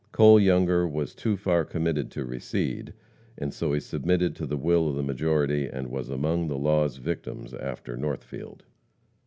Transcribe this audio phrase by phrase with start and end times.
[0.11, 2.95] Cole Younger was too far committed to recede,
[3.37, 6.97] and so he submitted to the will of the majority, and was among the law's
[6.97, 8.63] victims after Northfield.